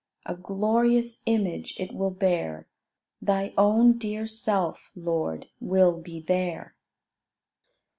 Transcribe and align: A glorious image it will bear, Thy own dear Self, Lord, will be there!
A 0.25 0.33
glorious 0.35 1.21
image 1.27 1.75
it 1.79 1.93
will 1.93 2.09
bear, 2.09 2.65
Thy 3.21 3.53
own 3.55 3.99
dear 3.99 4.25
Self, 4.25 4.89
Lord, 4.95 5.49
will 5.59 6.01
be 6.01 6.19
there! 6.19 6.73